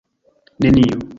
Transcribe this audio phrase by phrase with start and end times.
[0.59, 1.01] neniu